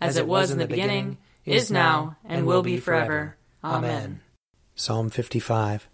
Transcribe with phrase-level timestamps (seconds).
[0.00, 3.36] as it was in the beginning, is now, and will be forever.
[3.64, 4.20] Amen.
[4.74, 5.88] Psalm 55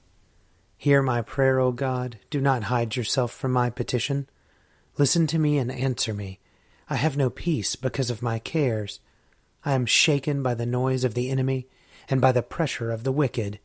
[0.77, 2.19] Hear my prayer, O God.
[2.29, 4.29] Do not hide yourself from my petition.
[4.99, 6.41] Listen to me and answer me.
[6.91, 9.01] I have no peace because of my cares.
[9.65, 11.69] I am shaken by the noise of the enemy
[12.11, 13.59] and by the pressure of the wicked.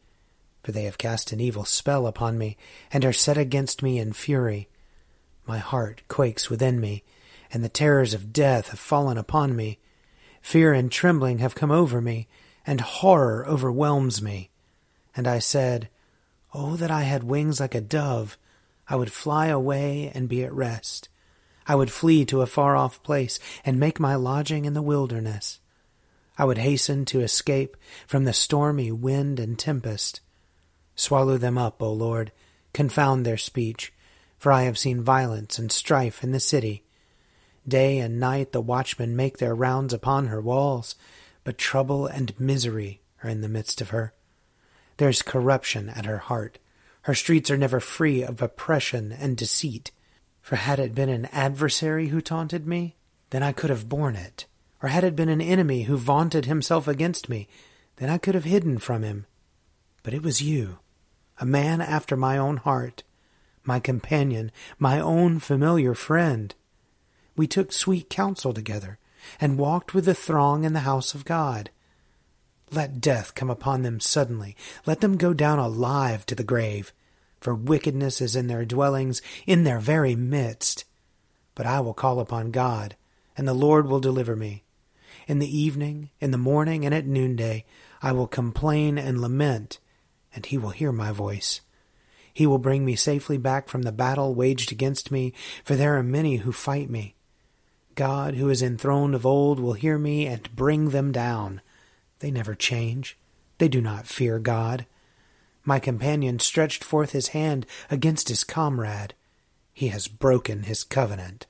[0.63, 2.57] For they have cast an evil spell upon me,
[2.91, 4.69] and are set against me in fury.
[5.45, 7.03] My heart quakes within me,
[7.51, 9.79] and the terrors of death have fallen upon me.
[10.49, 12.27] Fear and trembling have come over me,
[12.65, 14.49] and horror overwhelms me.
[15.15, 15.89] And I said,
[16.55, 18.35] Oh, that I had wings like a dove!
[18.87, 21.07] I would fly away and be at rest.
[21.67, 25.59] I would flee to a far off place and make my lodging in the wilderness.
[26.35, 27.77] I would hasten to escape
[28.07, 30.19] from the stormy wind and tempest.
[30.95, 32.31] Swallow them up, O Lord,
[32.73, 33.93] confound their speech,
[34.39, 36.85] for I have seen violence and strife in the city.
[37.69, 40.95] Day and night the watchmen make their rounds upon her walls,
[41.43, 44.13] but trouble and misery are in the midst of her.
[44.97, 46.57] There is corruption at her heart.
[47.03, 49.91] Her streets are never free of oppression and deceit.
[50.41, 52.95] For had it been an adversary who taunted me,
[53.29, 54.47] then I could have borne it.
[54.81, 57.47] Or had it been an enemy who vaunted himself against me,
[57.97, 59.27] then I could have hidden from him.
[60.01, 60.79] But it was you,
[61.37, 63.03] a man after my own heart,
[63.63, 66.55] my companion, my own familiar friend.
[67.39, 68.99] We took sweet counsel together,
[69.39, 71.69] and walked with the throng in the house of God.
[72.69, 74.57] Let death come upon them suddenly.
[74.85, 76.91] Let them go down alive to the grave.
[77.39, 80.83] For wickedness is in their dwellings, in their very midst.
[81.55, 82.97] But I will call upon God,
[83.37, 84.65] and the Lord will deliver me.
[85.25, 87.63] In the evening, in the morning, and at noonday,
[88.01, 89.79] I will complain and lament,
[90.35, 91.61] and he will hear my voice.
[92.33, 95.31] He will bring me safely back from the battle waged against me,
[95.63, 97.15] for there are many who fight me.
[97.99, 101.59] God, who is enthroned of old, will hear me and bring them down.
[102.19, 103.17] They never change.
[103.57, 104.85] They do not fear God.
[105.65, 109.15] My companion stretched forth his hand against his comrade.
[109.73, 111.45] He has broken his covenant.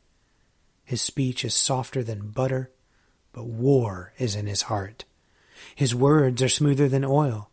[0.83, 2.71] His speech is softer than butter,
[3.31, 5.05] but war is in his heart.
[5.75, 7.51] His words are smoother than oil,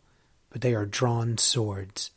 [0.49, 2.09] but they are drawn swords.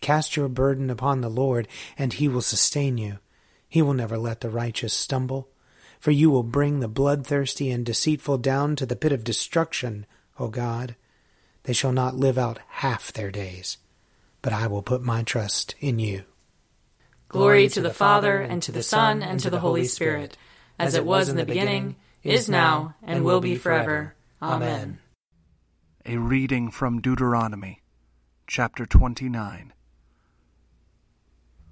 [0.00, 1.66] Cast your burden upon the Lord,
[1.98, 3.18] and he will sustain you.
[3.68, 5.48] He will never let the righteous stumble,
[6.04, 10.04] for you will bring the bloodthirsty and deceitful down to the pit of destruction.
[10.38, 10.96] O God.
[11.62, 13.78] They shall not live out half their days,
[14.42, 16.24] but I will put my trust in you.
[17.28, 20.36] Glory to the Father, and to the Son, and to the Holy Spirit,
[20.78, 24.14] as it was in the beginning, is now, and will be forever.
[24.42, 24.98] Amen.
[26.04, 27.80] A reading from Deuteronomy,
[28.46, 29.72] chapter 29.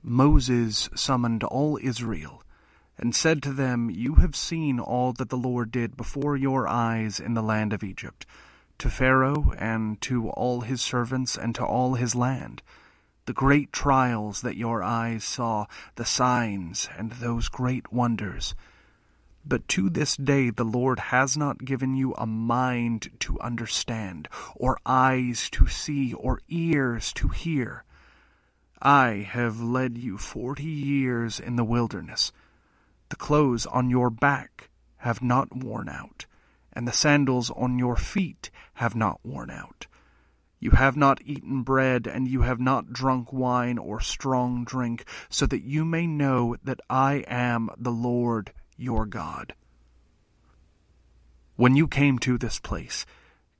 [0.03, 2.42] Moses summoned all Israel,
[2.99, 7.19] and said to them, You have seen all that the Lord did before your eyes
[7.19, 8.27] in the land of Egypt,
[8.79, 12.63] to Pharaoh and to all his servants and to all his land,
[13.27, 18.55] the great trials that your eyes saw, the signs and those great wonders.
[19.45, 24.79] But to this day the Lord has not given you a mind to understand, or
[24.85, 27.85] eyes to see, or ears to hear.
[28.81, 32.33] I have led you forty years in the wilderness
[33.13, 36.25] the clothes on your back have not worn out,
[36.73, 39.87] and the sandals on your feet have not worn out.
[40.59, 45.45] You have not eaten bread, and you have not drunk wine or strong drink, so
[45.45, 49.55] that you may know that I am the Lord your God.
[51.57, 53.05] When you came to this place,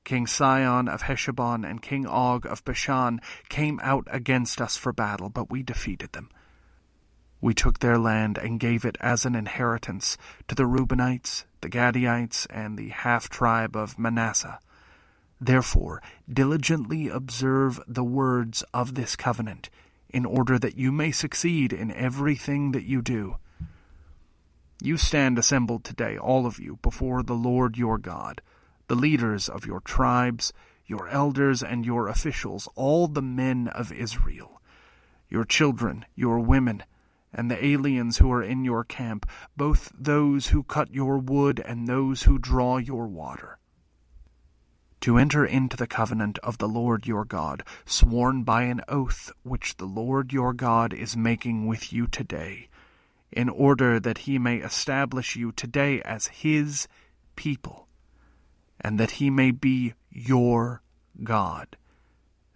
[0.03, 5.29] King Sihon of Heshbon and King Og of Bashan came out against us for battle,
[5.29, 6.31] but we defeated them.
[7.43, 10.17] We took their land and gave it as an inheritance
[10.47, 14.59] to the Reubenites, the Gadites, and the half tribe of Manasseh.
[15.41, 16.01] Therefore,
[16.31, 19.69] diligently observe the words of this covenant,
[20.09, 23.35] in order that you may succeed in everything that you do.
[24.81, 28.41] You stand assembled today, all of you, before the Lord your God,
[28.87, 30.53] the leaders of your tribes,
[30.87, 34.61] your elders, and your officials, all the men of Israel,
[35.29, 36.83] your children, your women,
[37.33, 39.25] and the aliens who are in your camp,
[39.57, 43.57] both those who cut your wood and those who draw your water.
[45.01, 49.75] To enter into the covenant of the Lord your God, sworn by an oath which
[49.77, 52.69] the Lord your God is making with you today,
[53.31, 56.87] in order that he may establish you today as his
[57.35, 57.87] people,
[58.79, 60.83] and that he may be your
[61.23, 61.75] God,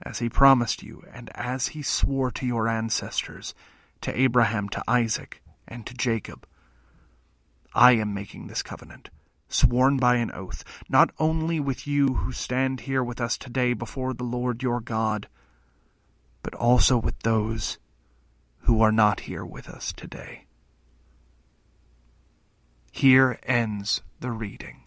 [0.02, 3.54] as he promised you, and as he swore to your ancestors
[4.02, 6.48] to Abraham, to Isaac, and to Jacob.
[7.74, 9.10] I am making this covenant,
[9.50, 14.14] sworn by an oath, not only with you who stand here with us today before
[14.14, 15.28] the Lord your God,
[16.42, 17.78] but also with those
[18.62, 20.46] who are not here with us today.
[22.92, 24.87] Here ends the reading.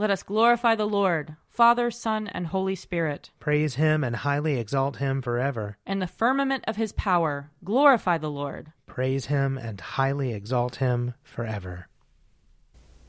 [0.00, 3.28] Let us glorify the Lord, Father, Son, and Holy Spirit.
[3.38, 5.76] Praise him and highly exalt him forever.
[5.86, 8.72] In the firmament of his power, glorify the Lord.
[8.86, 11.86] Praise him and highly exalt him forever.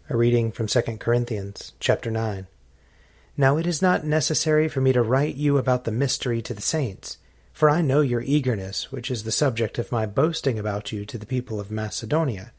[0.09, 2.47] A reading from 2 Corinthians chapter 9.
[3.37, 6.61] Now it is not necessary for me to write you about the mystery to the
[6.61, 7.19] saints,
[7.53, 11.17] for I know your eagerness, which is the subject of my boasting about you to
[11.17, 12.51] the people of Macedonia,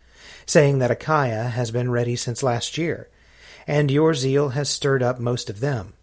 [0.47, 3.11] saying that Achaia has been ready since last year
[3.66, 5.95] and your zeal has stirred up most of them.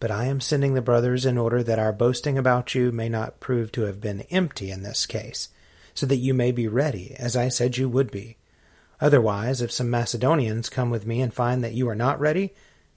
[0.00, 3.40] But I am sending the brothers in order that our boasting about you may not
[3.40, 5.48] prove to have been empty in this case,
[5.94, 8.36] so that you may be ready, as I said you would be.
[9.00, 12.52] Otherwise, if some Macedonians come with me and find that you are not ready,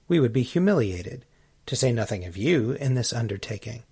[0.08, 1.24] we would be humiliated,
[1.66, 3.82] to say nothing of you, in this undertaking.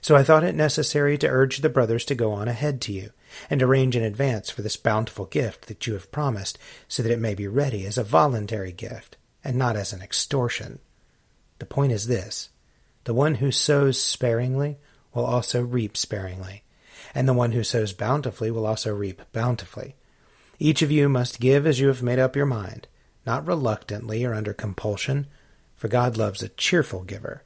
[0.00, 3.10] So I thought it necessary to urge the brothers to go on ahead to you,
[3.50, 7.18] and arrange in advance for this bountiful gift that you have promised, so that it
[7.18, 10.78] may be ready as a voluntary gift, and not as an extortion.
[11.58, 12.50] The point is this
[13.04, 14.76] the one who sows sparingly
[15.14, 16.62] will also reap sparingly,
[17.14, 19.94] and the one who sows bountifully will also reap bountifully.
[20.58, 22.88] Each of you must give as you have made up your mind,
[23.24, 25.26] not reluctantly or under compulsion,
[25.74, 27.42] for God loves a cheerful giver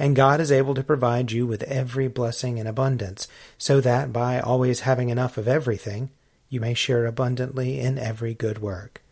[0.00, 3.28] and God is able to provide you with every blessing in abundance,
[3.58, 6.10] so that by always having enough of everything,
[6.48, 9.02] you may share abundantly in every good work.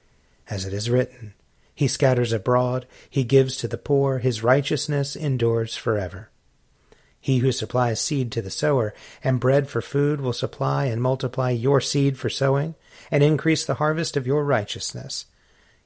[0.49, 1.35] As it is written,
[1.79, 6.29] He scatters abroad, He gives to the poor, His righteousness endures forever.
[7.21, 8.93] He who supplies seed to the sower
[9.23, 12.75] and bread for food will supply and multiply your seed for sowing
[13.13, 15.27] and increase the harvest of your righteousness.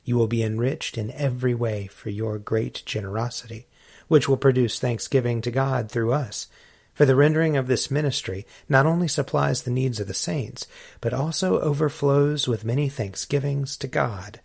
[0.02, 3.66] You will be enriched in every way for your great generosity
[4.08, 6.46] which will produce thanksgiving to God through us.
[6.94, 10.66] For the rendering of this ministry not only supplies the needs of the saints,
[11.02, 14.40] but also overflows with many thanksgivings to God.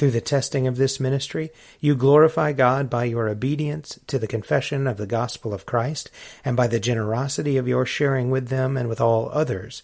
[0.00, 4.86] Through the testing of this ministry, you glorify God by your obedience to the confession
[4.86, 6.10] of the gospel of Christ,
[6.42, 9.82] and by the generosity of your sharing with them and with all others,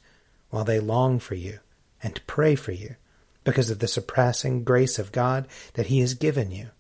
[0.49, 1.59] while they long for you
[2.03, 2.97] and pray for you,
[3.45, 6.71] because of the surpassing grace of God that He has given you.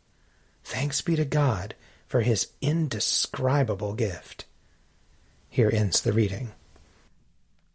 [0.65, 1.75] Thanks be to God
[2.07, 4.47] for his indescribable gift.
[5.51, 6.53] Here ends the reading.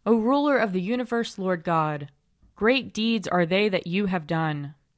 [0.04, 2.08] O ruler of the universe, Lord God,
[2.56, 4.74] great deeds are they that you have done,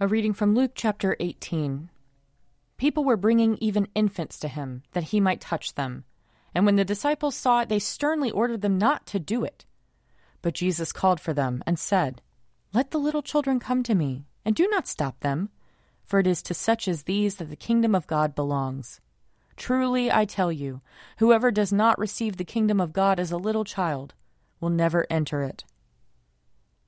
[0.00, 1.90] A reading from Luke chapter 18.
[2.76, 6.04] People were bringing even infants to him, that he might touch them.
[6.54, 9.66] And when the disciples saw it, they sternly ordered them not to do it.
[10.40, 12.22] But Jesus called for them, and said,
[12.72, 15.50] Let the little children come to me, and do not stop them
[16.08, 19.00] for it is to such as these that the kingdom of God belongs.
[19.56, 20.80] Truly I tell you,
[21.18, 24.14] whoever does not receive the kingdom of God as a little child
[24.58, 25.64] will never enter it.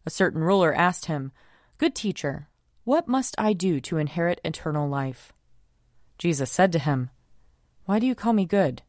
[0.06, 1.32] A certain ruler asked him,
[1.76, 2.48] Good teacher,
[2.84, 5.32] what must I do to inherit eternal life?
[6.18, 7.10] Jesus said to him,
[7.84, 8.82] Why do you call me good?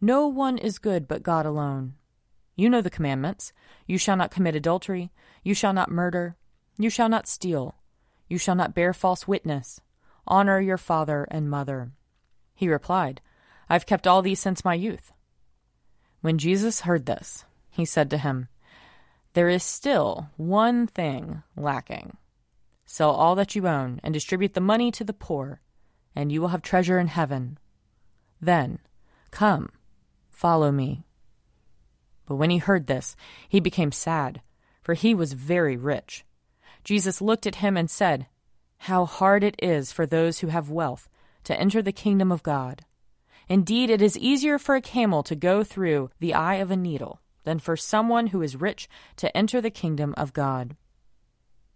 [0.00, 1.94] No one is good but God alone.
[2.54, 3.52] You know the commandments
[3.86, 6.36] You shall not commit adultery, you shall not murder,
[6.78, 7.76] you shall not steal.
[8.28, 9.80] You shall not bear false witness.
[10.26, 11.92] Honor your father and mother.
[12.54, 13.20] He replied,
[13.68, 15.12] I've kept all these since my youth.
[16.20, 18.48] When Jesus heard this, he said to him,
[19.34, 22.16] There is still one thing lacking.
[22.86, 25.60] Sell all that you own and distribute the money to the poor,
[26.14, 27.58] and you will have treasure in heaven.
[28.40, 28.78] Then,
[29.30, 29.70] come,
[30.30, 31.04] follow me.
[32.26, 33.16] But when he heard this,
[33.48, 34.40] he became sad,
[34.82, 36.24] for he was very rich.
[36.84, 38.28] Jesus looked at him and said,
[38.78, 41.08] How hard it is for those who have wealth
[41.44, 42.84] to enter the kingdom of God.
[43.48, 47.20] Indeed, it is easier for a camel to go through the eye of a needle
[47.44, 50.76] than for someone who is rich to enter the kingdom of God.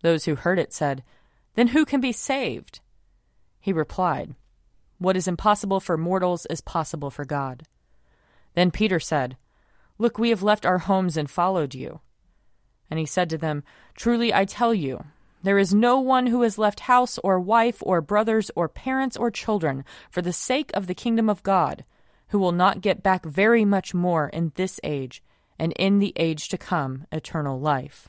[0.03, 1.03] Those who heard it said,
[1.55, 2.81] Then who can be saved?
[3.61, 4.35] He replied,
[4.99, 7.65] What is impossible for mortals is possible for God.
[8.55, 9.37] Then Peter said,
[9.99, 12.01] Look, we have left our homes and followed you.
[12.91, 13.63] And he said to them,
[13.95, 15.05] Truly I tell you,
[15.43, 19.31] there is no one who has left house or wife or brothers or parents or
[19.31, 21.85] children for the sake of the kingdom of God,
[22.29, 25.23] who will not get back very much more in this age,
[25.59, 28.09] and in the age to come eternal life.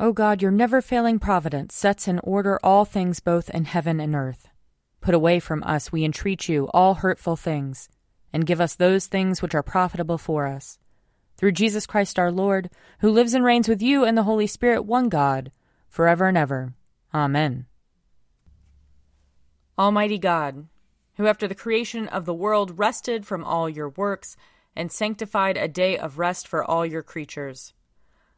[0.00, 4.12] O God, your never failing providence sets in order all things both in heaven and
[4.12, 4.48] earth.
[5.00, 7.88] Put away from us, we entreat you, all hurtful things,
[8.32, 10.80] and give us those things which are profitable for us.
[11.36, 14.82] Through Jesus Christ our Lord, who lives and reigns with you and the Holy Spirit,
[14.82, 15.52] one God,
[15.88, 16.74] forever and ever.
[17.14, 17.66] Amen.
[19.78, 20.66] Almighty God,
[21.18, 24.36] who after the creation of the world rested from all your works
[24.74, 27.74] and sanctified a day of rest for all your creatures